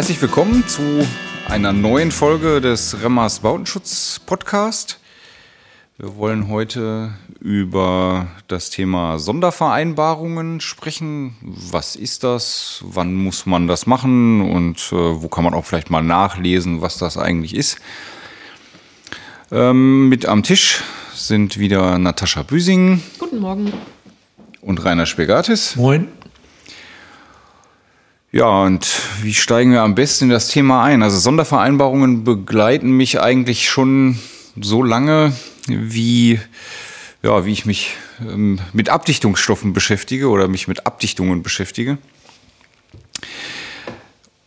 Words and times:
Herzlich 0.00 0.22
willkommen 0.22 0.66
zu 0.66 1.06
einer 1.46 1.74
neuen 1.74 2.10
Folge 2.10 2.62
des 2.62 3.02
Remmers 3.02 3.40
Bautenschutz 3.40 4.18
Podcast. 4.24 4.98
Wir 5.98 6.16
wollen 6.16 6.48
heute 6.48 7.12
über 7.38 8.28
das 8.48 8.70
Thema 8.70 9.18
Sondervereinbarungen 9.18 10.60
sprechen. 10.62 11.36
Was 11.42 11.96
ist 11.96 12.24
das? 12.24 12.82
Wann 12.82 13.14
muss 13.14 13.44
man 13.44 13.66
das 13.66 13.86
machen? 13.86 14.40
Und 14.50 14.78
äh, 14.90 14.94
wo 15.22 15.28
kann 15.28 15.44
man 15.44 15.52
auch 15.52 15.66
vielleicht 15.66 15.90
mal 15.90 16.00
nachlesen, 16.00 16.80
was 16.80 16.96
das 16.96 17.18
eigentlich 17.18 17.54
ist? 17.54 17.76
Ähm, 19.52 20.08
mit 20.08 20.24
am 20.24 20.42
Tisch 20.42 20.82
sind 21.12 21.58
wieder 21.58 21.98
Natascha 21.98 22.42
Büsing. 22.42 23.02
Guten 23.18 23.40
Morgen. 23.40 23.70
Und 24.62 24.82
Rainer 24.82 25.04
Spegatis. 25.04 25.76
Moin. 25.76 26.08
Ja, 28.32 28.62
und 28.62 28.88
wie 29.22 29.34
steigen 29.34 29.72
wir 29.72 29.82
am 29.82 29.96
besten 29.96 30.26
in 30.26 30.30
das 30.30 30.46
Thema 30.48 30.84
ein? 30.84 31.02
Also 31.02 31.18
Sondervereinbarungen 31.18 32.22
begleiten 32.22 32.92
mich 32.92 33.20
eigentlich 33.20 33.68
schon 33.68 34.20
so 34.60 34.84
lange, 34.84 35.32
wie, 35.66 36.38
ja, 37.24 37.44
wie 37.44 37.52
ich 37.52 37.66
mich 37.66 37.96
ähm, 38.20 38.60
mit 38.72 38.88
Abdichtungsstoffen 38.88 39.72
beschäftige 39.72 40.28
oder 40.28 40.46
mich 40.46 40.68
mit 40.68 40.86
Abdichtungen 40.86 41.42
beschäftige. 41.42 41.98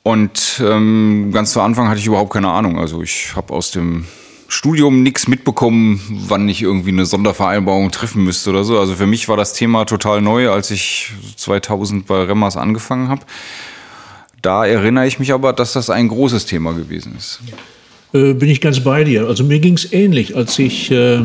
Und 0.02 0.62
ähm, 0.64 1.32
ganz 1.34 1.52
zu 1.52 1.60
Anfang 1.60 1.90
hatte 1.90 2.00
ich 2.00 2.08
überhaupt 2.08 2.32
keine 2.32 2.52
Ahnung. 2.52 2.80
Also 2.80 3.02
ich 3.02 3.36
habe 3.36 3.54
aus 3.54 3.72
dem 3.72 4.06
Studium 4.48 5.04
nichts 5.04 5.28
mitbekommen, 5.28 6.00
wann 6.30 6.48
ich 6.48 6.62
irgendwie 6.62 6.92
eine 6.92 7.06
Sondervereinbarung 7.06 7.92
treffen 7.92 8.24
müsste 8.24 8.52
oder 8.52 8.64
so. 8.64 8.80
Also 8.80 8.96
für 8.96 9.08
mich 9.08 9.28
war 9.28 9.36
das 9.36 9.52
Thema 9.52 9.84
total 9.84 10.22
neu, 10.22 10.50
als 10.52 10.72
ich 10.72 11.12
2000 11.36 12.08
bei 12.08 12.24
Remmers 12.24 12.56
angefangen 12.56 13.10
habe. 13.10 13.26
Da 14.44 14.66
erinnere 14.66 15.08
ich 15.08 15.20
mich 15.20 15.34
aber, 15.34 15.54
dass 15.54 15.74
das 15.74 15.90
ein 15.90 16.10
großes 16.10 16.46
Thema 16.46 16.74
gewesen 16.74 17.16
ist. 17.18 17.40
Äh, 18.14 18.34
bin 18.34 18.50
ich 18.50 18.62
ganz 18.62 18.82
bei 18.82 19.04
dir. 19.06 19.26
Also 19.28 19.44
mir 19.44 19.60
ging 19.60 19.74
es 19.74 19.92
ähnlich, 19.92 20.36
als 20.36 20.60
ich 20.60 20.92
äh, 20.92 21.22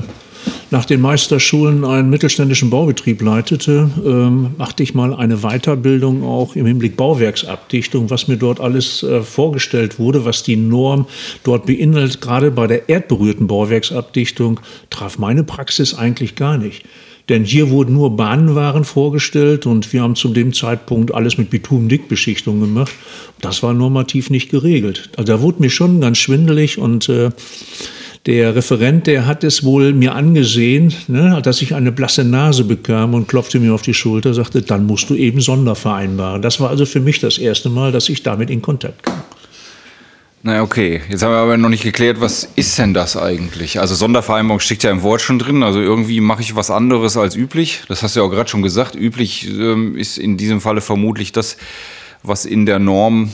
nach 0.70 0.84
den 0.84 1.00
Meisterschulen 1.00 1.84
einen 1.84 2.10
mittelständischen 2.10 2.70
Baubetrieb 2.70 3.20
leitete, 3.20 3.90
ähm, 4.06 4.50
machte 4.56 4.84
ich 4.84 4.94
mal 4.94 5.12
eine 5.12 5.38
Weiterbildung 5.38 6.22
auch 6.22 6.54
im 6.54 6.64
Hinblick 6.64 6.96
Bauwerksabdichtung, 6.96 8.08
was 8.08 8.28
mir 8.28 8.36
dort 8.36 8.60
alles 8.60 9.02
äh, 9.02 9.22
vorgestellt 9.22 9.98
wurde, 9.98 10.24
was 10.24 10.44
die 10.44 10.56
Norm 10.56 11.06
dort 11.42 11.66
beinhaltet, 11.66 12.20
gerade 12.20 12.52
bei 12.52 12.68
der 12.68 12.88
erdberührten 12.88 13.48
Bauwerksabdichtung, 13.48 14.60
traf 14.90 15.18
meine 15.18 15.42
Praxis 15.42 15.92
eigentlich 15.92 16.36
gar 16.36 16.56
nicht. 16.56 16.84
Denn 17.28 17.44
hier 17.44 17.70
wurden 17.70 17.94
nur 17.94 18.16
Bahnenwaren 18.16 18.84
vorgestellt 18.84 19.66
und 19.66 19.92
wir 19.92 20.02
haben 20.02 20.16
zu 20.16 20.28
dem 20.28 20.52
Zeitpunkt 20.52 21.12
alles 21.12 21.36
mit 21.36 21.50
Bitumdickbeschichtung 21.50 22.60
gemacht. 22.60 22.92
Das 23.40 23.62
war 23.62 23.74
normativ 23.74 24.30
nicht 24.30 24.50
geregelt. 24.50 25.10
Also 25.16 25.32
da 25.34 25.42
wurde 25.42 25.60
mir 25.60 25.70
schon 25.70 26.00
ganz 26.00 26.18
schwindelig 26.18 26.78
und 26.78 27.08
äh, 27.08 27.30
der 28.26 28.54
Referent, 28.54 29.06
der 29.06 29.26
hat 29.26 29.44
es 29.44 29.64
wohl 29.64 29.92
mir 29.92 30.14
angesehen, 30.14 30.92
ne, 31.06 31.40
dass 31.42 31.62
ich 31.62 31.74
eine 31.74 31.92
blasse 31.92 32.24
Nase 32.24 32.64
bekam 32.64 33.14
und 33.14 33.28
klopfte 33.28 33.60
mir 33.60 33.72
auf 33.72 33.82
die 33.82 33.94
Schulter, 33.94 34.34
sagte, 34.34 34.62
dann 34.62 34.86
musst 34.86 35.08
du 35.08 35.14
eben 35.14 35.40
Sondervereinbaren. 35.40 36.42
Das 36.42 36.60
war 36.60 36.70
also 36.70 36.84
für 36.84 37.00
mich 37.00 37.20
das 37.20 37.38
erste 37.38 37.70
Mal, 37.70 37.92
dass 37.92 38.08
ich 38.08 38.22
damit 38.22 38.50
in 38.50 38.60
Kontakt 38.60 39.02
kam. 39.02 39.17
Na 40.42 40.62
okay, 40.62 41.00
jetzt 41.08 41.22
haben 41.22 41.32
wir 41.32 41.38
aber 41.38 41.56
noch 41.56 41.68
nicht 41.68 41.82
geklärt, 41.82 42.20
was 42.20 42.48
ist 42.54 42.78
denn 42.78 42.94
das 42.94 43.16
eigentlich? 43.16 43.80
Also 43.80 43.96
Sondervereinbarung 43.96 44.60
steckt 44.60 44.84
ja 44.84 44.90
im 44.90 45.02
Wort 45.02 45.20
schon 45.20 45.38
drin, 45.38 45.64
also 45.64 45.80
irgendwie 45.80 46.20
mache 46.20 46.42
ich 46.42 46.54
was 46.54 46.70
anderes 46.70 47.16
als 47.16 47.34
üblich. 47.34 47.82
Das 47.88 48.02
hast 48.02 48.14
du 48.14 48.20
ja 48.20 48.26
auch 48.26 48.30
gerade 48.30 48.48
schon 48.48 48.62
gesagt. 48.62 48.94
Üblich 48.94 49.48
ähm, 49.48 49.96
ist 49.96 50.16
in 50.16 50.36
diesem 50.36 50.60
Falle 50.60 50.80
vermutlich 50.80 51.32
das, 51.32 51.56
was 52.22 52.44
in 52.44 52.66
der 52.66 52.78
Norm 52.78 53.32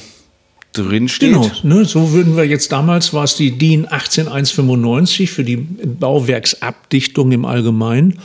drin 0.73 1.09
steht. 1.09 1.33
Genau, 1.34 1.51
ne, 1.62 1.84
so 1.84 2.12
würden 2.12 2.37
wir 2.37 2.45
jetzt 2.45 2.73
damals 2.73 3.12
war 3.12 3.25
es 3.25 3.37
die 3.37 3.53
DIN 3.53 3.87
18195 3.89 5.31
für 5.31 5.45
die 5.45 5.56
Bauwerksabdichtung 5.56 7.33
im 7.33 7.45
Allgemeinen. 7.45 8.19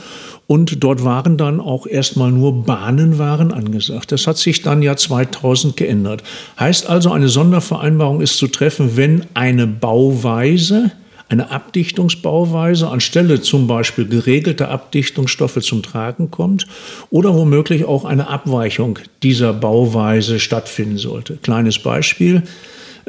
Und 0.50 0.82
dort 0.82 1.04
waren 1.04 1.36
dann 1.36 1.60
auch 1.60 1.86
erstmal 1.86 2.32
nur 2.32 2.64
Bahnenwaren 2.64 3.52
angesagt. 3.52 4.10
Das 4.10 4.26
hat 4.26 4.36
sich 4.36 4.62
dann 4.62 4.82
ja 4.82 4.96
2000 4.96 5.76
geändert. 5.76 6.24
Heißt 6.58 6.90
also, 6.90 7.12
eine 7.12 7.28
Sondervereinbarung 7.28 8.20
ist 8.20 8.36
zu 8.36 8.48
treffen, 8.48 8.96
wenn 8.96 9.26
eine 9.34 9.68
Bauweise, 9.68 10.90
eine 11.28 11.52
Abdichtungsbauweise 11.52 12.88
anstelle 12.88 13.40
zum 13.40 13.68
Beispiel 13.68 14.08
geregelter 14.08 14.70
Abdichtungsstoffe 14.70 15.60
zum 15.60 15.84
Tragen 15.84 16.32
kommt 16.32 16.66
oder 17.10 17.32
womöglich 17.32 17.84
auch 17.84 18.04
eine 18.04 18.26
Abweichung 18.26 18.98
dieser 19.22 19.52
Bauweise 19.52 20.40
stattfinden 20.40 20.98
sollte. 20.98 21.36
Kleines 21.36 21.78
Beispiel. 21.78 22.42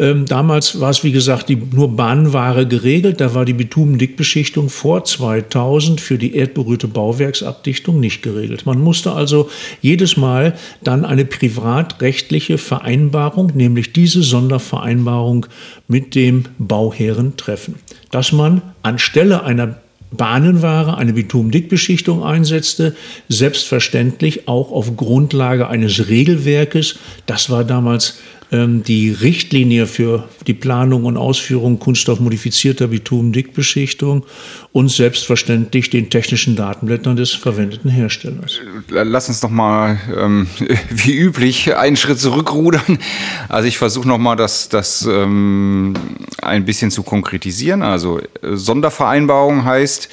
Ähm, 0.01 0.25
damals 0.25 0.79
war 0.79 0.89
es, 0.89 1.03
wie 1.03 1.11
gesagt, 1.11 1.47
die 1.47 1.55
nur 1.55 1.95
Bahnware 1.95 2.65
geregelt. 2.65 3.21
Da 3.21 3.35
war 3.35 3.45
die 3.45 3.53
Bitumendickbeschichtung 3.53 4.69
vor 4.69 5.05
2000 5.05 6.01
für 6.01 6.17
die 6.17 6.35
erdberührte 6.35 6.87
Bauwerksabdichtung 6.87 7.99
nicht 7.99 8.23
geregelt. 8.23 8.65
Man 8.65 8.81
musste 8.81 9.11
also 9.11 9.51
jedes 9.79 10.17
Mal 10.17 10.55
dann 10.83 11.05
eine 11.05 11.23
privatrechtliche 11.23 12.57
Vereinbarung, 12.57 13.51
nämlich 13.53 13.93
diese 13.93 14.23
Sondervereinbarung 14.23 15.45
mit 15.87 16.15
dem 16.15 16.45
Bauherren 16.57 17.37
treffen. 17.37 17.75
Dass 18.09 18.31
man 18.31 18.63
anstelle 18.81 19.43
einer 19.43 19.77
Bahnenware 20.09 20.97
eine 20.97 21.13
Bitumdickbeschichtung 21.13 22.23
einsetzte, 22.23 22.95
selbstverständlich 23.29 24.47
auch 24.47 24.71
auf 24.71 24.97
Grundlage 24.97 25.67
eines 25.67 26.09
Regelwerkes. 26.09 26.97
Das 27.27 27.51
war 27.51 27.63
damals 27.63 28.19
die 28.51 29.11
Richtlinie 29.11 29.87
für 29.87 30.27
die 30.45 30.53
Planung 30.53 31.05
und 31.05 31.15
Ausführung 31.15 31.79
kunststoffmodifizierter 31.79 32.87
Bitumdickbeschichtung 32.87 34.25
und 34.73 34.91
selbstverständlich 34.91 35.89
den 35.89 36.09
technischen 36.09 36.57
Datenblättern 36.57 37.15
des 37.15 37.31
verwendeten 37.31 37.89
Herstellers. 37.89 38.59
Lass 38.89 39.29
uns 39.29 39.41
noch 39.41 39.49
mal 39.49 39.99
ähm, 40.17 40.47
wie 40.89 41.15
üblich 41.15 41.75
einen 41.77 41.95
Schritt 41.95 42.19
zurückrudern. 42.19 42.99
Also 43.47 43.69
ich 43.69 43.77
versuche 43.77 44.07
noch 44.07 44.17
mal 44.17 44.35
das, 44.35 44.67
das 44.67 45.07
ähm, 45.09 45.93
ein 46.41 46.65
bisschen 46.65 46.91
zu 46.91 47.03
konkretisieren. 47.03 47.81
Also 47.83 48.19
äh, 48.19 48.25
Sondervereinbarung 48.55 49.63
heißt, 49.63 50.09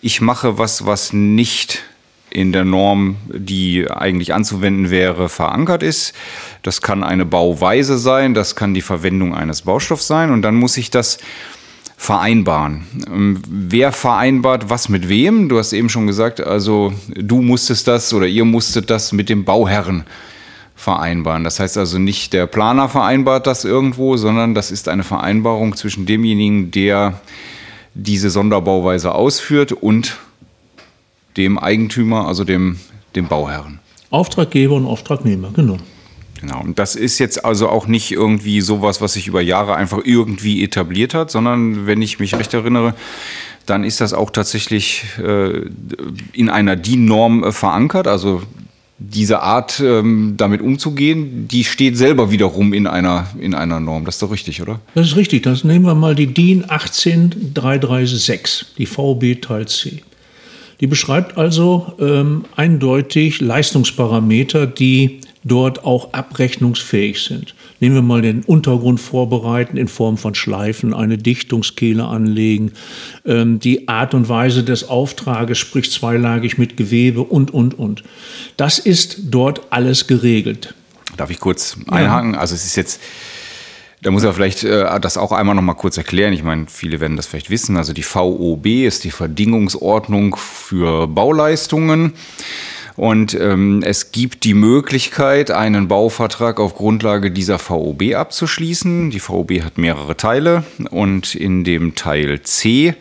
ich 0.00 0.20
mache 0.20 0.58
was, 0.58 0.86
was 0.86 1.12
nicht 1.12 1.82
in 2.34 2.52
der 2.52 2.64
Norm, 2.64 3.16
die 3.32 3.88
eigentlich 3.88 4.34
anzuwenden 4.34 4.90
wäre, 4.90 5.28
verankert 5.28 5.82
ist. 5.82 6.12
Das 6.62 6.82
kann 6.82 7.04
eine 7.04 7.24
Bauweise 7.24 7.96
sein, 7.96 8.34
das 8.34 8.56
kann 8.56 8.74
die 8.74 8.82
Verwendung 8.82 9.34
eines 9.34 9.62
Baustoffs 9.62 10.08
sein 10.08 10.32
und 10.32 10.42
dann 10.42 10.56
muss 10.56 10.76
ich 10.76 10.90
das 10.90 11.18
vereinbaren. 11.96 12.86
Ähm, 13.06 13.40
wer 13.48 13.92
vereinbart 13.92 14.68
was 14.68 14.88
mit 14.88 15.08
wem? 15.08 15.48
Du 15.48 15.58
hast 15.58 15.72
eben 15.72 15.88
schon 15.88 16.08
gesagt, 16.08 16.40
also 16.40 16.92
du 17.14 17.40
musstest 17.40 17.86
das 17.86 18.12
oder 18.12 18.26
ihr 18.26 18.44
musstet 18.44 18.90
das 18.90 19.12
mit 19.12 19.28
dem 19.28 19.44
Bauherren 19.44 20.04
vereinbaren. 20.74 21.44
Das 21.44 21.60
heißt 21.60 21.78
also 21.78 21.98
nicht 22.00 22.32
der 22.32 22.48
Planer 22.48 22.88
vereinbart 22.88 23.46
das 23.46 23.64
irgendwo, 23.64 24.16
sondern 24.16 24.54
das 24.54 24.72
ist 24.72 24.88
eine 24.88 25.04
Vereinbarung 25.04 25.76
zwischen 25.76 26.04
demjenigen, 26.04 26.72
der 26.72 27.20
diese 27.94 28.28
Sonderbauweise 28.28 29.14
ausführt 29.14 29.70
und 29.70 30.18
dem 31.36 31.58
Eigentümer, 31.58 32.26
also 32.26 32.44
dem, 32.44 32.78
dem 33.16 33.28
Bauherren. 33.28 33.80
Auftraggeber 34.10 34.74
und 34.74 34.86
Auftragnehmer, 34.86 35.50
genau. 35.54 35.78
Genau. 36.40 36.60
Und 36.60 36.78
das 36.78 36.94
ist 36.94 37.18
jetzt 37.18 37.44
also 37.44 37.68
auch 37.68 37.86
nicht 37.86 38.12
irgendwie 38.12 38.60
sowas, 38.60 39.00
was 39.00 39.14
sich 39.14 39.26
über 39.26 39.40
Jahre 39.40 39.76
einfach 39.76 40.00
irgendwie 40.04 40.62
etabliert 40.62 41.14
hat, 41.14 41.30
sondern 41.30 41.86
wenn 41.86 42.02
ich 42.02 42.18
mich 42.18 42.34
recht 42.34 42.52
erinnere, 42.52 42.94
dann 43.66 43.82
ist 43.82 44.02
das 44.02 44.12
auch 44.12 44.30
tatsächlich 44.30 45.04
äh, 45.18 45.62
in 46.32 46.50
einer 46.50 46.76
DIN-Norm 46.76 47.44
äh, 47.44 47.52
verankert. 47.52 48.06
Also 48.06 48.42
diese 48.98 49.40
Art, 49.40 49.80
ähm, 49.80 50.34
damit 50.36 50.60
umzugehen, 50.60 51.48
die 51.48 51.64
steht 51.64 51.96
selber 51.96 52.30
wiederum 52.30 52.74
in 52.74 52.86
einer, 52.86 53.26
in 53.40 53.54
einer 53.54 53.80
Norm. 53.80 54.04
Das 54.04 54.16
ist 54.16 54.22
doch 54.22 54.30
richtig, 54.30 54.62
oder? 54.62 54.80
Das 54.94 55.08
ist 55.08 55.16
richtig. 55.16 55.42
Das 55.42 55.64
nehmen 55.64 55.86
wir 55.86 55.94
mal 55.94 56.14
die 56.14 56.32
DIN 56.32 56.64
18336, 56.68 58.66
die 58.78 58.86
VB 58.86 59.40
Teil 59.40 59.66
C. 59.66 60.02
Die 60.80 60.86
beschreibt 60.86 61.38
also 61.38 61.94
ähm, 62.00 62.44
eindeutig 62.56 63.40
Leistungsparameter, 63.40 64.66
die 64.66 65.20
dort 65.44 65.84
auch 65.84 66.12
abrechnungsfähig 66.12 67.22
sind. 67.22 67.54
Nehmen 67.78 67.94
wir 67.94 68.02
mal 68.02 68.22
den 68.22 68.42
Untergrund 68.42 68.98
vorbereiten 68.98 69.76
in 69.76 69.88
Form 69.88 70.16
von 70.16 70.34
Schleifen, 70.34 70.94
eine 70.94 71.18
Dichtungskehle 71.18 72.04
anlegen, 72.04 72.72
ähm, 73.26 73.60
die 73.60 73.88
Art 73.88 74.14
und 74.14 74.28
Weise 74.28 74.64
des 74.64 74.88
Auftrages, 74.88 75.58
sprich 75.58 75.90
zweilagig 75.90 76.56
mit 76.56 76.76
Gewebe 76.76 77.22
und, 77.22 77.52
und, 77.52 77.78
und. 77.78 78.02
Das 78.56 78.78
ist 78.78 79.18
dort 79.24 79.62
alles 79.70 80.06
geregelt. 80.06 80.74
Darf 81.16 81.30
ich 81.30 81.38
kurz 81.38 81.76
einhaken? 81.88 82.34
Ja. 82.34 82.40
Also 82.40 82.54
es 82.54 82.64
ist 82.64 82.76
jetzt 82.76 83.00
da 84.04 84.10
muss 84.10 84.22
er 84.22 84.34
vielleicht 84.34 84.64
äh, 84.64 85.00
das 85.00 85.16
auch 85.16 85.32
einmal 85.32 85.54
noch 85.54 85.62
mal 85.62 85.74
kurz 85.74 85.96
erklären. 85.96 86.34
Ich 86.34 86.42
meine, 86.42 86.66
viele 86.68 87.00
werden 87.00 87.16
das 87.16 87.26
vielleicht 87.26 87.48
wissen. 87.48 87.78
Also 87.78 87.94
die 87.94 88.02
VOB 88.02 88.66
ist 88.66 89.04
die 89.04 89.10
Verdingungsordnung 89.10 90.36
für 90.36 91.08
Bauleistungen. 91.08 92.12
Und 92.96 93.34
ähm, 93.34 93.82
es 93.82 94.12
gibt 94.12 94.44
die 94.44 94.52
Möglichkeit, 94.52 95.50
einen 95.50 95.88
Bauvertrag 95.88 96.60
auf 96.60 96.74
Grundlage 96.74 97.30
dieser 97.30 97.58
VOB 97.58 98.14
abzuschließen. 98.14 99.10
Die 99.10 99.20
VOB 99.20 99.62
hat 99.62 99.78
mehrere 99.78 100.16
Teile 100.16 100.64
und 100.90 101.34
in 101.34 101.64
dem 101.64 101.94
Teil 101.94 102.42
C 102.42 102.94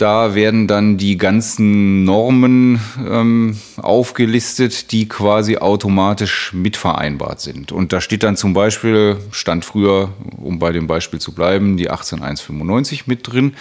da 0.00 0.34
werden 0.34 0.66
dann 0.66 0.96
die 0.96 1.18
ganzen 1.18 2.04
Normen 2.04 2.80
ähm, 3.06 3.58
aufgelistet, 3.76 4.92
die 4.92 5.06
quasi 5.06 5.58
automatisch 5.58 6.54
mitvereinbart 6.54 7.40
sind. 7.42 7.70
Und 7.70 7.92
da 7.92 8.00
steht 8.00 8.22
dann 8.22 8.36
zum 8.36 8.54
Beispiel, 8.54 9.18
stand 9.30 9.64
früher, 9.66 10.10
um 10.38 10.58
bei 10.58 10.72
dem 10.72 10.86
Beispiel 10.86 11.20
zu 11.20 11.34
bleiben, 11.34 11.76
die 11.76 11.90
18195 11.90 13.08
mit 13.08 13.30
drin. 13.30 13.52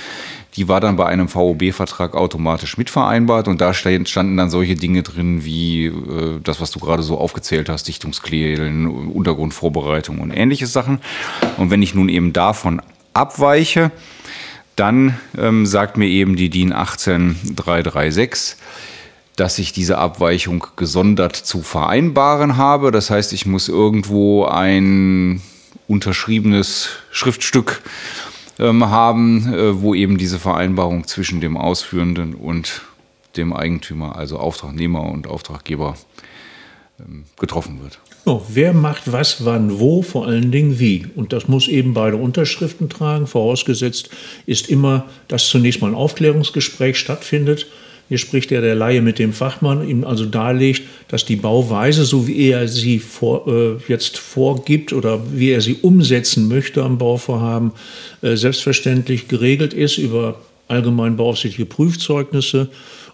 Die 0.56 0.69
war 0.69 0.80
dann 0.80 0.95
bei 0.95 1.07
einem 1.07 1.27
VOB-Vertrag 1.27 2.15
automatisch 2.15 2.77
mitvereinbart 2.77 3.50
und 3.50 3.59
da 3.59 3.74
standen 3.74 4.38
dann 4.38 4.50
solche 4.50 4.75
Dinge 4.75 5.03
drin 5.03 5.44
wie 5.44 5.88
äh, 5.88 6.39
das, 6.42 6.62
was 6.62 6.71
du 6.71 6.80
gerade 6.80 7.03
so 7.03 7.18
aufgezählt 7.18 7.68
hast, 7.68 7.89
Dichtungsklälen, 7.89 8.88
Untergrundvorbereitung 8.88 10.19
und 10.19 10.31
ähnliche 10.31 10.68
Sachen. 10.68 11.01
Und 11.57 11.69
wenn 11.69 11.81
ich 11.81 11.94
nun 11.95 12.07
eben 12.07 12.31
davon 12.31 12.81
abweiche, 13.13 13.92
dann 14.80 15.18
ähm, 15.38 15.66
sagt 15.66 15.98
mir 15.98 16.08
eben 16.08 16.36
die 16.36 16.50
DIN 16.50 16.72
18336, 16.72 18.56
dass 19.36 19.60
ich 19.60 19.74
diese 19.74 19.98
Abweichung 19.98 20.66
gesondert 20.76 21.36
zu 21.36 21.62
vereinbaren 21.62 22.58
habe. 22.58 22.92
Das 22.92 23.10
heißt, 23.10 23.34
ich 23.34 23.46
muss 23.46 23.68
irgendwo 23.68 24.46
ein 24.46 25.42
unterschriebenes 25.88 26.90
Schriftstück 27.12 27.81
ähm, 28.60 28.90
haben, 28.90 29.54
äh, 29.54 29.81
wo 29.81 29.94
eben 29.96 30.18
diese 30.18 30.40
Vereinbarung 30.40 31.08
zwischen 31.08 31.42
dem 31.42 31.58
Ausführenden 31.58 32.34
und 32.36 32.84
dem 33.38 33.54
Eigentümer, 33.54 34.16
also 34.16 34.40
Auftragnehmer 34.40 35.04
und 35.04 35.28
Auftraggeber, 35.28 35.96
ähm, 35.96 36.00
getroffen 37.40 37.81
wird. 37.81 38.00
So, 38.25 38.46
wer 38.50 38.74
macht 38.74 39.12
was, 39.12 39.46
wann, 39.46 39.80
wo, 39.80 40.01
vor 40.01 40.28
allen 40.28 40.51
Dingen 40.51 40.80
wie. 40.80 41.07
Und 41.16 41.34
das 41.34 41.48
muss 41.48 41.68
eben 41.68 41.94
beide 41.94 42.18
Unterschriften 42.18 42.90
tragen. 42.90 43.28
Vorausgesetzt 43.28 44.10
ist 44.46 44.69
immer, 44.69 45.06
dass 45.28 45.48
zunächst 45.48 45.81
mal 45.81 45.88
ein 45.88 45.96
Aufklärungsgespräch 45.96 46.98
stattfindet. 46.98 47.68
Hier 48.10 48.18
spricht 48.18 48.50
ja 48.50 48.60
der 48.60 48.74
Laie 48.74 49.01
mit 49.01 49.19
dem 49.19 49.34
Fachmann, 49.34 49.88
ihm 49.88 50.04
also 50.04 50.25
darlegt, 50.25 50.81
dass 51.10 51.25
die 51.25 51.36
Bauweise, 51.36 52.06
so 52.06 52.28
wie 52.28 52.50
er 52.50 52.68
sie 52.68 52.98
vor, 52.98 53.48
äh, 53.48 53.78
jetzt 53.88 54.18
vorgibt 54.18 54.94
oder 54.94 55.22
wie 55.31 55.52
er 55.52 55.62
sie 55.62 55.75
umsetzen 55.75 56.48
möchte 56.48 56.84
am 56.84 56.98
Bauvorhaben, 56.98 57.72
äh, 58.22 58.36
selbstverständlich 58.36 59.28
geregelt 59.28 59.75
ist 59.75 60.00
über 60.00 60.42
allgemein 60.68 61.18
beaufsichtigte 61.18 61.66
Prüfzeugnisse 61.66 62.69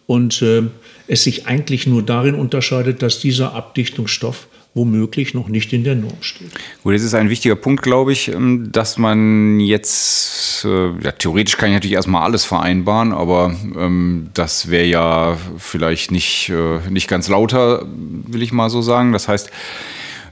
und 0.08 0.42
äh, 0.42 0.64
es 1.08 1.24
sich 1.24 1.48
eigentlich 1.48 1.88
nur 1.88 2.04
darin 2.04 2.36
unterscheidet, 2.36 3.02
dass 3.02 3.20
dieser 3.20 3.54
Abdichtungsstoff 3.54 4.48
womöglich 4.76 5.34
noch 5.34 5.48
nicht 5.48 5.72
in 5.72 5.86
der 5.86 5.96
Norm 5.96 6.18
steht. 6.20 6.52
Gut, 6.84 6.94
das 6.94 7.02
ist 7.02 7.16
ein 7.16 7.30
wichtiger 7.30 7.56
Punkt, 7.56 7.82
glaube 7.82 8.12
ich, 8.12 8.28
ähm, 8.28 8.72
dass 8.72 8.98
man 8.98 9.60
jetzt, 9.62 10.66
äh, 10.66 10.90
ja, 11.02 11.14
theoretisch 11.14 11.56
kann 11.58 11.70
ich 11.70 11.76
natürlich 11.76 11.96
erstmal 11.96 12.24
alles 12.24 12.44
vereinbaren, 12.44 13.14
aber 13.14 13.56
ähm, 13.78 14.30
das 14.34 14.70
wäre 14.70 14.86
ja 14.86 15.38
vielleicht 15.58 16.12
nicht, 16.12 16.50
äh, 16.50 16.90
nicht 16.90 17.08
ganz 17.08 17.30
lauter, 17.30 17.86
will 17.88 18.44
ich 18.44 18.52
mal 18.52 18.70
so 18.70 18.82
sagen. 18.82 19.14
Das 19.14 19.28
heißt, 19.28 19.50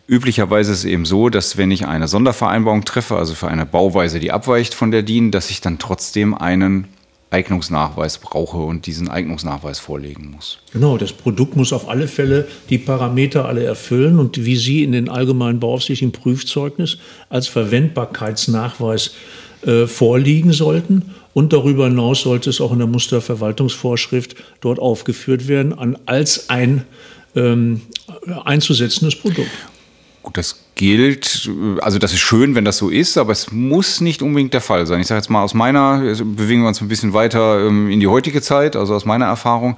Üblicherweise 0.05 0.73
ist 0.73 0.79
es 0.79 0.85
eben 0.85 1.05
so, 1.05 1.29
dass 1.29 1.55
wenn 1.55 1.71
ich 1.71 1.87
eine 1.87 2.09
Sondervereinbarung 2.09 2.83
treffe, 2.83 3.15
also 3.15 3.35
für 3.35 3.47
eine 3.47 3.65
Bauweise, 3.65 4.19
die 4.19 4.33
abweicht 4.33 4.73
von 4.73 4.91
der 4.91 5.01
DIN, 5.01 5.31
dass 5.31 5.49
ich 5.49 5.61
dann 5.61 5.79
trotzdem 5.79 6.33
einen 6.33 6.89
Eignungsnachweis 7.33 8.19
brauche 8.19 8.57
und 8.57 8.85
diesen 8.85 9.09
Eignungsnachweis 9.09 9.79
vorlegen 9.79 10.31
muss. 10.31 10.59
Genau, 10.71 10.97
das 10.97 11.11
Produkt 11.11 11.55
muss 11.55 11.73
auf 11.73 11.89
alle 11.89 12.07
Fälle 12.07 12.47
die 12.69 12.77
Parameter 12.77 13.45
alle 13.45 13.63
erfüllen 13.63 14.19
und 14.19 14.45
wie 14.45 14.55
Sie 14.55 14.83
in 14.83 14.91
den 14.91 15.09
allgemeinen 15.09 15.59
beaufsichtigten 15.59 16.11
Prüfzeugnis 16.11 16.97
als 17.29 17.47
Verwendbarkeitsnachweis 17.47 19.15
äh, 19.65 19.87
vorliegen 19.87 20.53
sollten. 20.53 21.11
Und 21.33 21.51
darüber 21.51 21.87
hinaus 21.87 22.21
sollte 22.21 22.51
es 22.51 22.61
auch 22.61 22.71
in 22.71 22.77
der 22.77 22.87
Musterverwaltungsvorschrift 22.87 24.35
dort 24.61 24.77
aufgeführt 24.77 25.47
werden 25.47 25.73
an, 25.73 25.97
als 26.05 26.49
ein 26.49 26.85
ähm, 27.35 27.81
einzusetzendes 28.45 29.15
Produkt. 29.15 29.49
Gut, 30.21 30.37
das 30.37 30.62
gilt, 30.83 31.49
also 31.79 31.97
das 31.97 32.11
ist 32.11 32.19
schön, 32.19 32.55
wenn 32.55 32.65
das 32.65 32.77
so 32.77 32.89
ist, 32.89 33.17
aber 33.17 33.31
es 33.31 33.53
muss 33.53 34.01
nicht 34.01 34.21
unbedingt 34.21 34.53
der 34.53 34.59
Fall 34.59 34.85
sein. 34.85 34.99
Ich 34.99 35.07
sage 35.07 35.19
jetzt 35.19 35.29
mal 35.29 35.41
aus 35.41 35.53
meiner, 35.53 35.99
bewegen 35.99 36.61
wir 36.61 36.67
uns 36.67 36.81
ein 36.81 36.89
bisschen 36.89 37.13
weiter 37.13 37.65
ähm, 37.65 37.89
in 37.89 38.01
die 38.01 38.07
heutige 38.07 38.41
Zeit, 38.41 38.75
also 38.75 38.93
aus 38.93 39.05
meiner 39.05 39.25
Erfahrung 39.25 39.77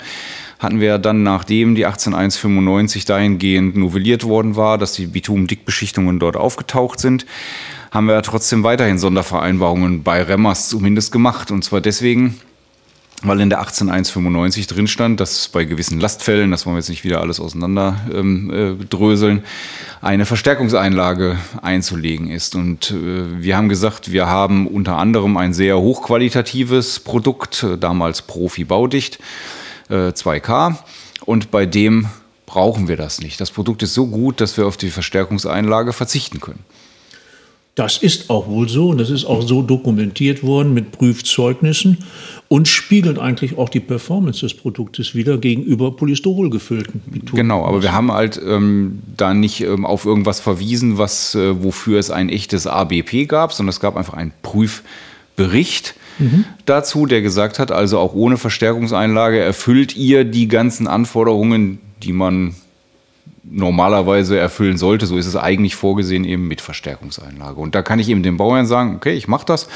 hatten 0.58 0.80
wir 0.80 0.98
dann, 0.98 1.22
nachdem 1.22 1.76
die 1.76 1.86
18195 1.86 3.06
dahingehend 3.06 3.76
novelliert 3.76 4.24
worden 4.24 4.56
war, 4.56 4.80
dass 4.80 4.94
die 4.94 5.06
Bitum-Dickbeschichtungen 5.06 6.18
dort 6.18 6.38
aufgetaucht 6.38 7.00
sind, 7.00 7.28
haben 7.92 8.08
wir 8.08 8.20
trotzdem 8.24 8.64
weiterhin 8.64 8.98
Sondervereinbarungen 8.98 10.02
bei 10.02 10.24
Remmers 10.24 10.70
zumindest 10.70 11.12
gemacht. 11.12 11.52
Und 11.52 11.64
zwar 11.64 11.82
deswegen, 11.82 12.40
weil 13.28 13.42
in 13.42 13.50
der 13.50 13.60
18195 13.60 14.68
drin 14.68 14.88
stand, 14.88 15.20
dass 15.20 15.48
bei 15.48 15.66
gewissen 15.66 16.00
Lastfällen, 16.00 16.52
das 16.52 16.66
wollen 16.66 16.76
wir 16.76 16.80
jetzt 16.80 16.90
nicht 16.90 17.04
wieder 17.04 17.22
alles 17.22 17.40
auseinander 17.40 18.02
ähm, 18.14 18.78
äh, 18.82 18.86
dröseln, 18.86 19.44
eine 20.02 20.26
Verstärkungseinlage 20.26 21.38
einzulegen 21.62 22.30
ist. 22.30 22.56
Und 22.56 22.92
äh, 22.92 23.42
wir 23.42 23.58
haben 23.58 23.70
gesagt, 23.70 24.12
wir 24.12 24.28
haben 24.28 24.68
unter 24.68 24.98
anderem 24.98 25.38
ein 25.38 25.54
sehr 25.54 25.80
hochqualitatives 25.80 27.00
Produkt, 27.00 27.64
äh, 27.64 27.78
damals 27.78 28.22
Profi 28.22 28.64
Baudicht, 28.64 29.20
äh, 29.90 30.10
2K, 30.10 30.78
und 31.26 31.52
bei 31.52 31.66
dem 31.66 32.08
brauchen 32.46 32.88
wir 32.88 32.98
das 32.98 33.20
nicht. 33.22 33.42
Das 33.42 33.52
Produkt 33.52 33.84
ist 33.84 33.94
so 33.94 34.08
gut, 34.08 34.40
dass 34.42 34.58
wir 34.58 34.68
auf 34.68 34.78
die 34.78 34.90
Verstärkungseinlage 34.90 35.94
verzichten 35.94 36.40
können. 36.40 36.64
Das 37.76 37.98
ist 37.98 38.30
auch 38.30 38.48
wohl 38.48 38.70
so 38.70 38.90
und 38.90 39.00
das 39.00 39.10
ist 39.10 39.26
auch 39.26 39.42
so 39.42 39.62
dokumentiert 39.62 40.44
worden 40.44 40.74
mit 40.74 40.94
Prüfzeugnissen 40.94 41.98
und 42.48 42.68
spiegelt 42.68 43.18
eigentlich 43.18 43.58
auch 43.58 43.70
die 43.70 43.80
Performance 43.80 44.42
des 44.42 44.54
Produktes 44.54 45.16
wieder 45.16 45.38
gegenüber 45.38 45.96
Polystyrol 45.96 46.50
gefüllten. 46.50 47.02
Genau, 47.34 47.66
aber 47.66 47.82
wir 47.82 47.94
haben 47.94 48.12
halt 48.12 48.40
ähm, 48.46 49.00
da 49.18 49.34
nicht 49.34 49.62
ähm, 49.62 49.86
auf 49.86 50.06
irgendwas 50.06 50.40
verwiesen, 50.40 50.98
was, 50.98 51.36
äh, 51.36 51.64
wofür 51.64 52.00
es 52.00 52.12
ein 52.12 52.30
echtes 52.30 52.68
ABP 52.68 53.26
gab, 53.26 53.54
sondern 53.54 53.70
es 53.70 53.80
gab 53.80 53.98
einfach 53.98 54.14
einen 54.14 54.34
Prüfbericht. 54.42 55.96
Mhm. 56.18 56.46
dazu, 56.66 57.08
der 57.08 57.22
gesagt 57.22 57.60
hat, 57.60 57.74
also 57.74 58.00
auch 58.00 58.14
ohne 58.14 58.38
Verstärkungseinlage 58.38 59.38
erfüllt 59.38 59.98
ihr 59.98 60.24
die 60.24 60.48
ganzen 60.48 60.88
Anforderungen, 60.88 61.80
die 62.04 62.14
man 62.14 62.56
normalerweise 63.44 64.38
erfüllen 64.38 64.78
sollte. 64.78 65.06
So 65.06 65.18
ist 65.18 65.26
es 65.26 65.36
eigentlich 65.36 65.76
vorgesehen 65.76 66.24
eben 66.24 66.48
mit 66.48 66.62
Verstärkungseinlage. 66.62 67.60
Und 67.60 67.76
da 67.76 67.82
kann 67.82 68.00
ich 68.00 68.10
eben 68.10 68.24
dem 68.24 68.38
Bauherrn 68.38 68.66
sagen, 68.66 68.96
okay, 68.96 69.14
ich 69.14 69.28
mache 69.28 69.46
das. 69.46 69.68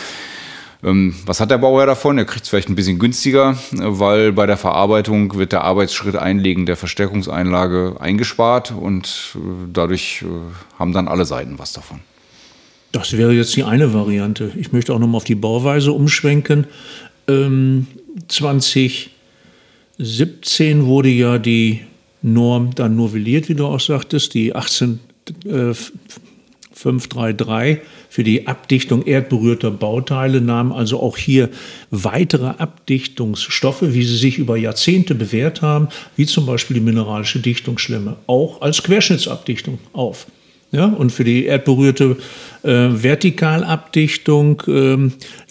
Ähm, 0.82 1.14
was 1.26 1.42
hat 1.42 1.52
der 1.52 1.58
Bauherr 1.58 1.86
davon? 1.86 2.18
Er 2.18 2.26
kriegt 2.26 2.44
es 2.44 2.50
vielleicht 2.50 2.70
ein 2.70 2.76
bisschen 2.76 3.00
günstiger, 3.00 3.58
weil 3.72 4.32
bei 4.32 4.46
der 4.46 4.58
Verarbeitung 4.58 5.36
wird 5.36 5.52
der 5.52 5.64
Arbeitsschritt 5.64 6.16
Einlegen 6.16 6.66
der 6.66 6.78
Verstärkungseinlage 6.78 7.98
eingespart 8.00 8.72
und 8.72 9.36
äh, 9.36 9.40
dadurch 9.74 10.24
äh, 10.24 10.28
haben 10.78 10.94
dann 10.94 11.10
alle 11.10 11.26
Seiten 11.26 11.60
was 11.60 11.74
davon. 11.74 12.00
Das 12.92 13.18
wäre 13.18 13.34
jetzt 13.34 13.56
die 13.56 13.64
eine 13.64 13.94
Variante. 13.94 14.52
Ich 14.56 14.72
möchte 14.72 14.94
auch 14.94 15.00
noch 15.00 15.08
mal 15.08 15.18
auf 15.18 15.24
die 15.24 15.36
Bauweise 15.36 15.92
umschwenken. 15.92 16.66
Ähm, 17.28 17.86
2017 18.28 20.86
wurde 20.86 21.10
ja 21.10 21.38
die 21.38 21.82
Norm 22.22 22.74
dann 22.74 22.96
novelliert, 22.96 23.50
wie 23.50 23.56
du 23.56 23.66
auch 23.66 23.80
sagtest, 23.80 24.34
die 24.34 24.56
18533 24.56 25.46
äh, 25.46 25.74
für 28.10 28.24
die 28.24 28.48
Abdichtung 28.48 29.06
erdberührter 29.06 29.70
Bauteile 29.70 30.40
nahm 30.40 30.72
also 30.72 31.02
auch 31.02 31.18
hier 31.18 31.50
weitere 31.92 32.48
Abdichtungsstoffe, 32.48 33.82
wie 33.82 34.04
sie 34.04 34.18
sich 34.18 34.38
über 34.38 34.56
Jahrzehnte 34.56 35.14
bewährt 35.14 35.62
haben, 35.62 35.90
wie 36.16 36.26
zum 36.26 36.46
Beispiel 36.46 36.76
die 36.76 36.82
mineralische 36.82 37.40
Dichtungsschlemme, 37.40 38.16
auch 38.28 38.62
als 38.62 38.82
Querschnittsabdichtung 38.84 39.80
auf. 39.92 40.28
Ja, 40.72 40.86
und 40.86 41.12
für 41.12 41.24
die 41.24 41.46
erdberührte 41.46 42.16
äh, 42.64 42.70
Vertikalabdichtung 42.70 44.62
äh, 44.68 45.10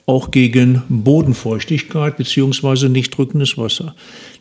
auch 0.08 0.30
gegen 0.30 0.82
Bodenfeuchtigkeit 0.88 2.16
bzw. 2.16 2.88
nicht 2.88 3.16
drückendes 3.16 3.58
Wasser. 3.58 3.94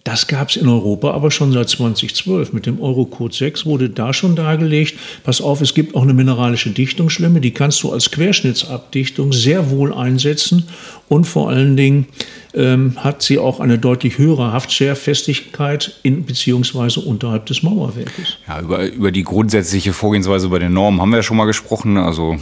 Das 0.06 0.28
gab 0.28 0.50
es 0.50 0.56
in 0.56 0.70
Europa 0.70 1.12
aber 1.12 1.30
schon 1.30 1.52
seit 1.52 1.68
2012. 1.68 2.54
Mit 2.54 2.66
dem 2.66 2.80
Eurocode 2.80 3.34
6 3.34 3.66
wurde 3.66 3.90
da 3.90 4.14
schon 4.14 4.38
dargelegt, 4.38 4.98
pass 5.26 5.42
auf, 5.42 5.60
es 5.60 5.74
gibt 5.74 5.94
auch 5.94 6.04
eine 6.04 6.14
mineralische 6.14 6.70
Dichtungsschlemme, 6.70 7.42
die 7.42 7.52
kannst 7.52 7.84
du 7.84 7.92
als 7.92 8.10
Querschnittsabdichtung 8.12 9.34
sehr 9.34 9.70
wohl 9.70 9.94
einsetzen 9.94 10.70
und 11.10 11.26
vor 11.26 11.50
allen 11.50 11.76
Dingen 11.76 12.08
ähm, 12.54 12.94
hat 13.04 13.22
sie 13.22 13.38
auch 13.38 13.60
eine 13.60 13.78
deutlich 13.78 14.18
höhere 14.18 14.54
Haftscherfestigkeit 14.54 16.00
in 16.04 16.26
beziehungsweise 16.26 17.02
unterhalb 17.02 17.46
des 17.48 17.62
Mauerwerkes. 17.62 18.38
Ja, 18.48 18.62
über, 18.62 18.86
über 18.86 19.12
die 19.12 19.24
grundsätzliche 19.24 19.92
Vorgehensweise 19.92 20.48
bei 20.48 20.60
den 20.60 20.72
Normen 20.72 21.02
haben 21.02 21.10
wir 21.10 21.18
ja 21.18 21.24
schon 21.24 21.36
mal 21.36 21.44
gesprochen. 21.44 21.98
Also 21.98 22.38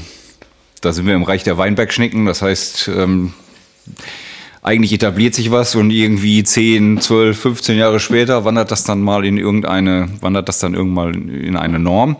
da 0.86 0.94
sind 0.94 1.08
wir 1.08 1.16
im 1.16 1.24
Reich 1.24 1.44
der 1.44 1.58
Weinbergschnecken. 1.58 2.26
Das 2.26 2.42
heißt, 2.42 2.90
ähm, 2.96 3.34
eigentlich 4.62 4.94
etabliert 4.94 5.34
sich 5.34 5.52
was 5.52 5.76
und 5.76 5.90
irgendwie 5.92 6.44
10, 6.44 7.02
12, 7.02 7.40
15 7.40 7.78
Jahre 7.78 8.00
später 8.00 8.46
wandert 8.46 8.72
das 8.72 8.84
dann 8.84 9.02
mal 9.02 9.26
in 9.26 9.38
irgendeine, 9.38 10.10
wandert 10.22 10.48
das 10.48 10.60
dann 10.60 10.74
irgendwann 10.74 11.30
in 11.30 11.56
eine 11.56 11.80
Norm. 11.80 12.18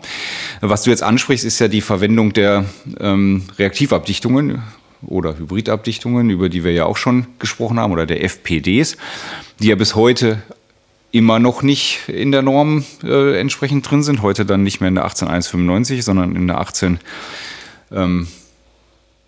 Was 0.60 0.82
du 0.82 0.90
jetzt 0.90 1.02
ansprichst, 1.02 1.44
ist 1.44 1.58
ja 1.60 1.68
die 1.68 1.80
Verwendung 1.80 2.32
der 2.32 2.64
ähm, 3.00 3.44
Reaktivabdichtungen 3.58 4.62
oder 5.02 5.38
Hybridabdichtungen, 5.38 6.30
über 6.30 6.48
die 6.48 6.64
wir 6.64 6.72
ja 6.72 6.86
auch 6.86 6.96
schon 6.96 7.26
gesprochen 7.38 7.78
haben, 7.78 7.92
oder 7.92 8.06
der 8.06 8.24
FPDs, 8.24 8.96
die 9.60 9.68
ja 9.68 9.76
bis 9.76 9.94
heute 9.94 10.42
immer 11.12 11.38
noch 11.38 11.62
nicht 11.62 12.08
in 12.08 12.32
der 12.32 12.42
Norm 12.42 12.84
äh, 13.02 13.38
entsprechend 13.38 13.88
drin 13.88 14.02
sind. 14.02 14.22
Heute 14.22 14.44
dann 14.44 14.62
nicht 14.62 14.80
mehr 14.80 14.88
in 14.88 14.96
der 14.96 15.04
18195, 15.04 16.04
sondern 16.04 16.34
in 16.34 16.46
der 16.46 16.60
18. 16.60 16.98
Ähm, 17.92 18.28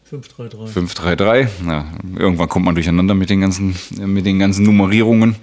533. 0.08 0.72
533. 0.72 1.66
Ja, 1.66 1.84
irgendwann 2.16 2.48
kommt 2.48 2.64
man 2.64 2.74
durcheinander 2.74 3.14
mit 3.14 3.28
den 3.28 3.42
ganzen, 3.42 3.76
mit 4.06 4.24
den 4.24 4.38
ganzen 4.38 4.64
Nummerierungen. 4.64 5.36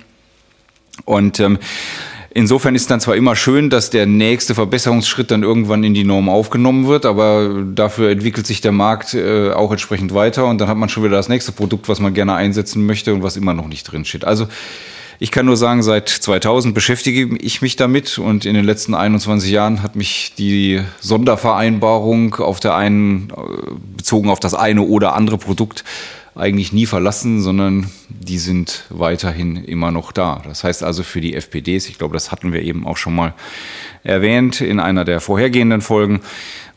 Und 1.04 1.40
ähm, 1.40 1.60
insofern 2.32 2.74
ist 2.74 2.90
dann 2.90 3.00
zwar 3.00 3.16
immer 3.16 3.36
schön, 3.36 3.70
dass 3.70 3.92
der 3.92 4.08
nächste 4.08 4.56
Verbesserungsschritt 4.56 5.30
dann 5.30 5.44
irgendwann 5.44 5.84
in 5.84 5.94
die 5.94 6.04
Norm 6.04 6.30
aufgenommen 6.30 6.88
wird, 6.88 7.06
aber 7.06 7.64
dafür 7.76 8.10
entwickelt 8.10 8.48
sich 8.48 8.62
der 8.62 8.72
Markt 8.72 9.14
äh, 9.14 9.52
auch 9.52 9.72
entsprechend 9.72 10.16
weiter 10.16 10.48
und 10.48 10.60
dann 10.60 10.68
hat 10.68 10.78
man 10.78 10.90
schon 10.90 11.04
wieder 11.04 11.18
das 11.18 11.30
nächste 11.30 11.52
Produkt, 11.52 11.88
was 11.88 12.00
man 12.00 12.16
gerne 12.16 12.34
einsetzen 12.34 12.88
möchte 12.88 13.14
und 13.14 13.22
was 13.22 13.38
immer 13.38 13.54
noch 13.54 13.68
nicht 13.68 13.84
drin 13.84 14.04
steht. 14.04 14.26
Also 14.26 14.48
ich 15.20 15.32
kann 15.32 15.46
nur 15.46 15.58
sagen, 15.58 15.82
seit 15.84 16.10
2000 16.10 16.74
beschäftige 16.74 17.38
ich 17.38 17.62
mich 17.62 17.76
damit 17.76 18.18
und 18.18 18.46
in 18.46 18.54
den 18.54 18.66
letzten 18.66 18.94
21 18.94 19.50
Jahren 19.50 19.82
hat 19.82 19.96
mich 19.96 20.34
die 20.38 20.82
Sondervereinbarung 21.00 22.36
auf 22.36 22.60
der 22.60 22.76
einen, 22.76 23.30
äh, 23.30 23.72
bezogen 23.96 24.30
auf 24.30 24.40
das 24.40 24.54
eine 24.54 24.82
oder 24.82 25.16
andere 25.16 25.38
Produkt 25.38 25.84
eigentlich 26.36 26.74
nie 26.74 26.86
verlassen, 26.86 27.42
sondern 27.42 27.90
die 28.10 28.40
sind 28.40 28.84
weiterhin 28.90 29.56
immer 29.56 29.92
noch 29.92 30.12
da. 30.12 30.42
Das 30.46 30.66
heißt 30.66 30.84
also 30.84 31.04
für 31.04 31.22
die 31.22 31.34
FPDs, 31.34 31.88
ich 31.88 31.98
glaube, 31.98 32.14
das 32.14 32.32
hatten 32.32 32.52
wir 32.52 32.62
eben 32.62 32.86
auch 32.86 32.98
schon 32.98 33.16
mal 33.16 33.34
erwähnt 34.04 34.60
in 34.60 34.82
einer 34.82 35.06
der 35.06 35.22
vorhergehenden 35.22 35.80
Folgen, 35.82 36.20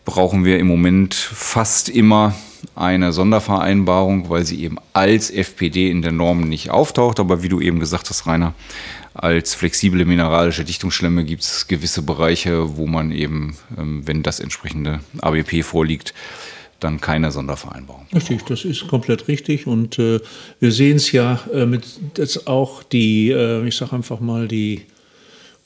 brauchen 0.04 0.44
wir 0.44 0.58
im 0.58 0.68
Moment 0.68 1.14
fast 1.14 1.88
immer 1.88 2.34
eine 2.74 3.12
Sondervereinbarung, 3.12 4.28
weil 4.28 4.44
sie 4.44 4.62
eben 4.62 4.76
als 4.92 5.30
FPD 5.30 5.90
in 5.90 6.02
der 6.02 6.12
Norm 6.12 6.48
nicht 6.48 6.70
auftaucht. 6.70 7.20
Aber 7.20 7.42
wie 7.42 7.48
du 7.48 7.60
eben 7.60 7.80
gesagt 7.80 8.08
hast, 8.10 8.26
Rainer, 8.26 8.54
als 9.14 9.54
flexible 9.54 10.04
mineralische 10.04 10.64
Dichtungsschlemme 10.64 11.24
gibt 11.24 11.42
es 11.42 11.66
gewisse 11.66 12.02
Bereiche, 12.02 12.76
wo 12.76 12.86
man 12.86 13.10
eben, 13.10 13.56
ähm, 13.76 14.06
wenn 14.06 14.22
das 14.22 14.40
entsprechende 14.40 15.00
ABP 15.20 15.62
vorliegt, 15.62 16.14
dann 16.80 17.00
keine 17.00 17.32
Sondervereinbarung. 17.32 18.06
Richtig, 18.14 18.44
das 18.46 18.64
ist 18.64 18.86
komplett 18.86 19.26
richtig. 19.28 19.66
Und 19.66 19.98
äh, 19.98 20.20
wir 20.60 20.70
sehen 20.70 20.96
es 20.96 21.10
ja 21.10 21.40
äh, 21.52 21.66
mit 21.66 21.84
dass 22.14 22.46
auch 22.46 22.82
die, 22.82 23.30
äh, 23.30 23.66
ich 23.66 23.76
sage 23.76 23.94
einfach 23.94 24.20
mal, 24.20 24.46
die 24.46 24.82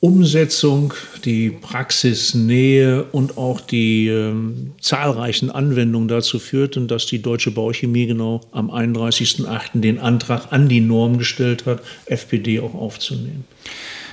Umsetzung, 0.03 0.95
die 1.25 1.51
Praxisnähe 1.51 3.05
und 3.05 3.39
auch 3.39 3.61
die 3.61 4.09
ähm, 4.09 4.73
zahlreichen 4.81 5.49
Anwendungen 5.49 6.09
dazu 6.09 6.41
führten, 6.41 6.89
dass 6.89 7.07
die 7.07 7.23
Deutsche 7.23 7.53
Bauchemie 7.53 8.07
genau 8.07 8.41
am 8.51 8.69
31.08. 8.69 9.81
den 9.81 10.01
Antrag 10.01 10.51
an 10.51 10.69
die 10.69 10.81
Norm 10.81 11.19
gestellt 11.19 11.67
hat, 11.67 11.83
FPD 12.07 12.59
auch 12.59 12.75
aufzunehmen. 12.75 13.45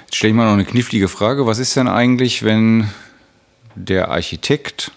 Jetzt 0.05 0.17
stelle 0.17 0.29
ich 0.29 0.37
mal 0.37 0.45
noch 0.45 0.53
eine 0.53 0.65
knifflige 0.65 1.07
Frage. 1.07 1.47
Was 1.47 1.57
ist 1.57 1.75
denn 1.75 1.87
eigentlich, 1.87 2.43
wenn 2.43 2.87
der 3.73 4.11
Architekt, 4.11 4.91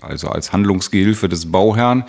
also 0.00 0.28
als 0.28 0.52
Handlungsgehilfe 0.52 1.28
des 1.28 1.50
Bauherrn, 1.50 2.04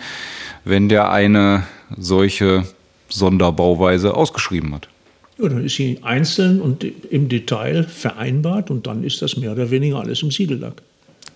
wenn 0.64 0.88
der 0.88 1.10
eine 1.10 1.66
solche 1.98 2.68
Sonderbauweise 3.08 4.14
ausgeschrieben 4.14 4.76
hat? 4.76 4.88
Ja, 5.38 5.48
dann 5.48 5.64
ist 5.64 5.76
sie 5.76 5.98
einzeln 6.02 6.60
und 6.60 6.84
im 7.10 7.28
Detail 7.28 7.84
vereinbart 7.84 8.70
und 8.70 8.86
dann 8.86 9.04
ist 9.04 9.20
das 9.20 9.36
mehr 9.36 9.52
oder 9.52 9.70
weniger 9.70 9.98
alles 10.00 10.22
im 10.22 10.30
Siegellack. 10.30 10.82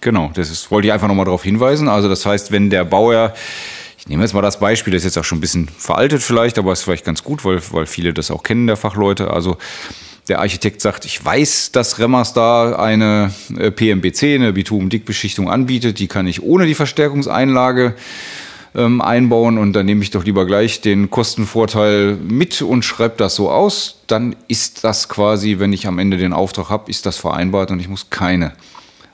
Genau, 0.00 0.30
das 0.34 0.50
ist, 0.50 0.70
wollte 0.70 0.88
ich 0.88 0.92
einfach 0.92 1.08
nochmal 1.08 1.26
darauf 1.26 1.44
hinweisen. 1.44 1.88
Also 1.88 2.08
das 2.08 2.24
heißt, 2.24 2.50
wenn 2.52 2.70
der 2.70 2.84
Bauer, 2.84 3.34
ich 3.98 4.08
nehme 4.08 4.22
jetzt 4.22 4.32
mal 4.32 4.40
das 4.40 4.58
Beispiel, 4.58 4.92
das 4.92 5.00
ist 5.00 5.14
jetzt 5.14 5.18
auch 5.18 5.24
schon 5.24 5.38
ein 5.38 5.42
bisschen 5.42 5.68
veraltet 5.68 6.22
vielleicht, 6.22 6.58
aber 6.58 6.72
ist 6.72 6.82
vielleicht 6.82 7.04
ganz 7.04 7.22
gut, 7.22 7.44
weil, 7.44 7.60
weil 7.72 7.84
viele 7.84 8.14
das 8.14 8.30
auch 8.30 8.42
kennen, 8.42 8.66
der 8.66 8.76
Fachleute. 8.76 9.30
Also 9.30 9.58
der 10.28 10.38
Architekt 10.38 10.80
sagt, 10.80 11.04
ich 11.04 11.22
weiß, 11.22 11.72
dass 11.72 11.98
Remmers 11.98 12.32
da 12.32 12.76
eine 12.76 13.32
äh, 13.58 13.70
PMBC, 13.70 14.36
eine 14.36 14.54
Bitumen-Dickbeschichtung 14.54 15.50
anbietet, 15.50 15.98
die 15.98 16.06
kann 16.06 16.26
ich 16.26 16.42
ohne 16.42 16.64
die 16.66 16.74
Verstärkungseinlage 16.74 17.94
ähm, 18.74 19.00
einbauen 19.00 19.58
und 19.58 19.72
dann 19.72 19.86
nehme 19.86 20.02
ich 20.02 20.10
doch 20.10 20.24
lieber 20.24 20.46
gleich 20.46 20.80
den 20.80 21.10
Kostenvorteil 21.10 22.16
mit 22.16 22.62
und 22.62 22.84
schreibe 22.84 23.14
das 23.16 23.34
so 23.34 23.50
aus. 23.50 24.02
Dann 24.06 24.36
ist 24.48 24.84
das 24.84 25.08
quasi, 25.08 25.58
wenn 25.58 25.72
ich 25.72 25.86
am 25.86 25.98
Ende 25.98 26.16
den 26.16 26.32
Auftrag 26.32 26.68
habe, 26.68 26.90
ist 26.90 27.06
das 27.06 27.16
vereinbart 27.16 27.70
und 27.70 27.80
ich 27.80 27.88
muss 27.88 28.10
keine 28.10 28.52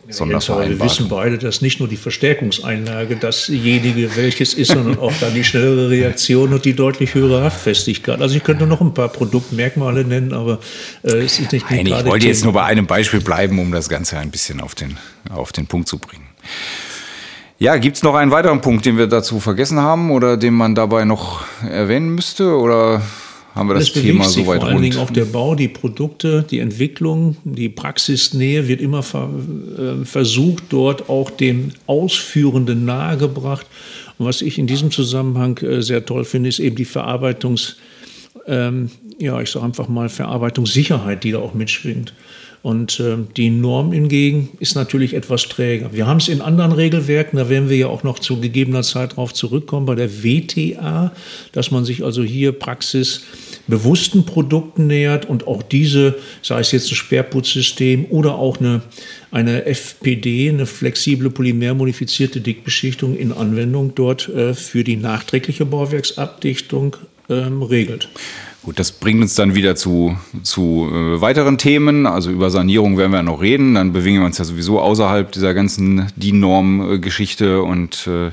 wir 0.09 0.81
wissen 0.81 1.09
beide, 1.09 1.39
dass 1.39 1.63
nicht 1.63 1.81
nur 1.81 1.89
die 1.89 1.97
Verstärkungseinlage 1.97 3.17
dasjenige 3.17 4.15
welches 4.17 4.55
ist, 4.55 4.71
sondern 4.71 4.99
auch 4.99 5.13
dann 5.21 5.35
die 5.35 5.43
schnellere 5.43 5.91
Reaktion 5.91 6.53
und 6.53 6.65
die 6.65 6.75
deutlich 6.75 7.15
höhere 7.15 7.43
Haftfestigkeit. 7.43 8.21
Also 8.21 8.37
ich 8.37 8.45
könnte 8.45 8.67
noch 8.67 8.81
ein 8.81 8.95
paar 8.95 9.09
Produktmerkmale 9.09 10.05
nennen, 10.05 10.33
aber 10.33 10.61
äh, 11.03 11.25
es 11.25 11.39
ist 11.41 11.53
nicht 11.53 11.69
Nein, 11.71 11.87
ich 11.87 12.05
wollte 12.05 12.29
jetzt 12.29 12.45
nur 12.45 12.53
bei 12.53 12.65
einem 12.65 12.87
Beispiel 12.87 13.21
bleiben, 13.21 13.59
um 13.59 13.73
das 13.73 13.89
Ganze 13.89 14.19
ein 14.19 14.31
bisschen 14.31 14.61
auf 14.61 14.75
den, 14.75 14.97
auf 15.31 15.53
den 15.53 15.67
Punkt 15.67 15.89
zu 15.89 15.99
bringen. 15.99 16.27
Ja, 17.59 17.77
gibt 17.79 17.97
es 17.97 18.03
noch 18.03 18.15
einen 18.15 18.31
weiteren 18.31 18.61
Punkt, 18.61 18.85
den 18.85 18.99
wir 18.99 19.07
dazu 19.07 19.41
vergessen 19.41 19.81
haben 19.81 20.11
oder 20.11 20.37
den 20.37 20.53
man 20.53 20.75
dabei 20.75 21.07
noch 21.07 21.45
erwähnen 21.63 22.15
müsste? 22.15 22.55
Oder 22.55 23.01
haben 23.55 23.71
wir 23.71 23.75
das, 23.75 23.93
das 23.93 24.03
Thema 24.03 24.25
soweit 24.29 24.61
Vor 24.61 24.69
allen 24.69 24.83
Dingen 24.83 24.99
auch 24.99 25.11
der 25.11 25.25
Bau, 25.25 25.55
die 25.55 25.69
Produkte, 25.69 26.45
die 26.51 26.59
Entwicklung, 26.59 27.39
die 27.45 27.71
Praxisnähe 27.71 28.69
wird 28.69 28.83
immer 28.83 29.03
ver, 29.03 29.31
äh, 29.79 30.05
versucht, 30.05 30.65
dort 30.69 31.09
auch 31.09 31.31
dem 31.31 31.71
Ausführenden 31.87 32.85
nahegebracht. 32.85 33.67
Und 34.19 34.27
was 34.27 34.43
ich 34.43 34.59
in 34.59 34.67
diesem 34.67 34.91
Zusammenhang 34.91 35.57
äh, 35.59 35.81
sehr 35.81 36.05
toll 36.05 36.27
finde, 36.27 36.51
ist 36.51 36.59
eben 36.59 36.77
die 36.77 36.85
Verarbeitungs, 36.85 37.77
ähm, 38.47 38.91
ja, 39.19 39.41
ich 39.41 39.51
sage 39.51 39.65
einfach 39.65 39.89
mal 39.89 40.09
Verarbeitungssicherheit, 40.09 41.25
die 41.25 41.33
da 41.33 41.39
auch 41.39 41.55
mitschwingt. 41.55 42.13
Und 42.67 42.99
äh, 42.99 43.17
die 43.37 43.51
Norm 43.51 43.93
hingegen 43.93 44.49
ist 44.59 44.75
natürlich 44.75 45.15
etwas 45.15 45.45
träger. 45.49 45.93
Wir 45.93 46.09
haben 46.09 46.17
es 46.17 46.27
in 46.27 46.41
anderen 46.41 46.73
Regelwerken, 46.73 47.37
da 47.39 47.49
werden 47.49 47.69
wir 47.69 47.77
ja 47.77 47.87
auch 47.87 48.03
noch 48.03 48.19
zu 48.19 48.41
gegebener 48.41 48.83
Zeit 48.83 49.13
darauf 49.13 49.33
zurückkommen, 49.33 49.87
bei 49.87 49.95
der 49.95 50.25
WTA, 50.25 51.13
dass 51.53 51.71
man 51.71 51.85
sich 51.85 52.03
also 52.03 52.25
hier 52.25 52.51
praxisbewussten 52.51 54.27
Produkten 54.27 54.89
nähert 54.89 55.27
und 55.27 55.47
auch 55.47 55.63
diese, 55.63 56.17
sei 56.43 56.59
es 56.59 56.73
jetzt 56.73 56.91
ein 56.91 56.97
Sperrputzsystem 56.97 58.07
oder 58.07 58.35
auch 58.35 58.59
eine, 58.59 58.83
eine 59.31 59.65
FPD, 59.65 60.49
eine 60.49 60.67
flexible 60.67 61.31
polymermodifizierte 61.31 62.41
Dickbeschichtung 62.41 63.17
in 63.17 63.31
Anwendung 63.31 63.95
dort 63.95 64.29
äh, 64.29 64.55
für 64.55 64.83
die 64.83 64.97
nachträgliche 64.97 65.67
Bauwerksabdichtung 65.67 66.97
ähm, 67.29 67.63
regelt. 67.63 68.09
Gut, 68.67 68.81
das 68.81 68.91
bringt 68.91 69.23
uns 69.23 69.37
dann 69.37 69.55
wieder 69.55 69.77
zu, 69.77 70.17
zu 70.43 70.91
äh, 70.91 71.21
weiteren 71.21 71.57
Themen. 71.57 72.05
Also 72.05 72.33
über 72.33 72.51
Sanierung 72.51 72.99
werden 72.99 73.13
wir 73.13 73.23
noch 73.23 73.41
reden. 73.41 73.77
Dann 73.77 73.93
bewegen 73.93 74.19
wir 74.19 74.27
uns 74.27 74.39
ja 74.39 74.45
sowieso 74.45 74.81
außerhalb 74.81 75.31
dieser 75.31 75.55
ganzen 75.55 76.11
DIN-Norm-Geschichte 76.17 77.63
und 77.63 78.09
äh, 78.09 78.33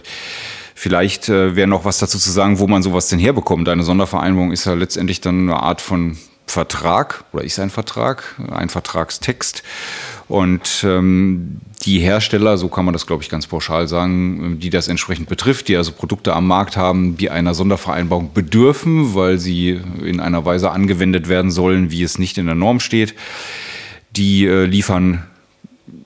vielleicht 0.73 1.29
äh, 1.29 1.55
wäre 1.55 1.67
noch 1.67 1.85
was 1.85 1.99
dazu 1.99 2.17
zu 2.17 2.31
sagen, 2.31 2.57
wo 2.57 2.65
man 2.65 2.81
sowas 2.81 3.09
denn 3.09 3.19
herbekommt. 3.19 3.69
Eine 3.69 3.83
Sondervereinbarung 3.83 4.51
ist 4.51 4.65
ja 4.65 4.73
letztendlich 4.73 5.21
dann 5.21 5.41
eine 5.41 5.61
Art 5.61 5.81
von 5.81 6.17
Vertrag 6.45 7.23
oder 7.33 7.43
ist 7.43 7.59
ein 7.59 7.69
Vertrag, 7.69 8.35
ein 8.51 8.69
Vertragstext. 8.69 9.63
Und 10.27 10.83
ähm, 10.87 11.61
die 11.85 11.99
Hersteller, 11.99 12.57
so 12.57 12.69
kann 12.69 12.85
man 12.85 12.93
das, 12.93 13.07
glaube 13.07 13.23
ich, 13.23 13.29
ganz 13.29 13.47
pauschal 13.47 13.87
sagen, 13.87 14.59
die 14.59 14.69
das 14.69 14.87
entsprechend 14.87 15.27
betrifft, 15.27 15.67
die 15.67 15.77
also 15.77 15.91
Produkte 15.91 16.33
am 16.33 16.47
Markt 16.47 16.77
haben, 16.77 17.17
die 17.17 17.29
einer 17.29 17.53
Sondervereinbarung 17.53 18.33
bedürfen, 18.33 19.15
weil 19.15 19.37
sie 19.37 19.81
in 20.03 20.19
einer 20.19 20.45
Weise 20.45 20.71
angewendet 20.71 21.27
werden 21.27 21.51
sollen, 21.51 21.91
wie 21.91 22.03
es 22.03 22.19
nicht 22.19 22.37
in 22.37 22.45
der 22.45 22.55
Norm 22.55 22.79
steht, 22.79 23.15
die 24.11 24.45
äh, 24.45 24.65
liefern 24.65 25.23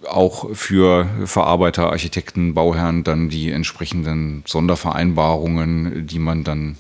auch 0.10 0.56
für 0.56 1.08
Verarbeiter, 1.26 1.92
Architekten, 1.92 2.54
Bauherren 2.54 3.04
dann 3.04 3.30
die 3.30 3.52
entsprechenden 3.52 4.44
Sondervereinbarungen, 4.46 6.08
die 6.08 6.20
man 6.20 6.44
dann 6.44 6.78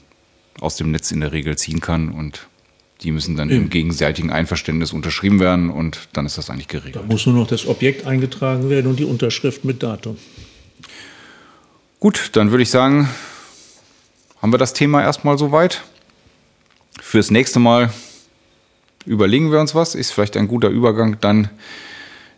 aus 0.60 0.78
dem 0.78 0.92
Netz 0.92 1.12
in 1.12 1.20
der 1.20 1.34
Regel 1.34 1.58
ziehen 1.58 1.82
kann 1.82 2.10
und 2.10 2.48
die 3.01 3.12
müssen 3.12 3.36
dann 3.36 3.50
im 3.50 3.70
gegenseitigen 3.70 4.32
Einverständnis 4.32 4.92
unterschrieben 4.92 5.39
werden 5.39 5.70
und 5.70 6.10
dann 6.13 6.25
ist 6.25 6.38
das 6.38 6.50
eigentlich 6.50 6.68
geregelt. 6.68 6.96
Da 6.96 7.04
muss 7.04 7.25
nur 7.25 7.36
noch 7.36 7.48
das 7.48 7.68
Objekt 7.68 8.08
eingetragen 8.08 8.70
werden 8.70 8.88
und 8.88 8.98
die 8.98 9.06
Unterschrift 9.06 9.66
mit 9.66 9.84
Datum. 9.84 10.18
Gut, 12.00 12.32
dann 12.34 12.51
würde 12.51 12.63
ich 12.63 12.70
sagen, 12.70 13.08
haben 14.42 14.51
wir 14.51 14.58
das 14.58 14.74
Thema 14.74 15.01
erstmal 15.01 15.38
soweit. 15.38 15.84
Fürs 17.00 17.32
nächste 17.32 17.60
Mal 17.60 17.92
überlegen 19.06 19.51
wir 19.51 19.60
uns 19.60 19.75
was. 19.75 19.96
Ist 19.96 20.12
vielleicht 20.12 20.38
ein 20.38 20.48
guter 20.48 20.70
Übergang 20.70 21.18
dann 21.22 21.50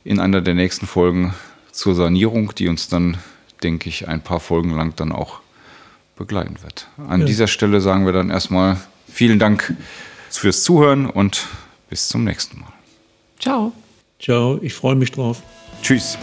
in 0.04 0.20
einer 0.20 0.42
der 0.42 0.54
nächsten 0.54 0.88
Folgen 0.88 1.34
zur 1.72 1.96
Sanierung, 1.96 2.54
die 2.56 2.68
uns 2.68 2.90
dann, 2.90 3.18
denke 3.64 3.90
ich, 3.90 4.08
ein 4.08 4.22
paar 4.22 4.40
Folgen 4.40 4.76
lang 4.76 4.96
dann 4.96 5.12
auch 5.12 5.40
begleiten 6.18 6.58
wird. 6.64 6.88
An 7.08 7.22
ja. 7.22 7.26
dieser 7.26 7.48
Stelle 7.48 7.80
sagen 7.80 8.06
wir 8.06 8.14
dann 8.14 8.30
erstmal 8.30 8.78
vielen 9.12 9.40
Dank 9.40 9.74
fürs 10.40 10.64
Zuhören 10.64 11.06
und 11.06 11.48
bis 11.90 12.08
zum 12.08 12.24
nächsten 12.24 12.62
Mal. 12.62 12.74
Ciao. 13.40 13.74
Ciao, 14.20 14.60
ich 14.62 14.74
freue 14.74 14.96
mich 14.96 15.12
drauf. 15.12 15.42
Tschüss. 15.82 16.18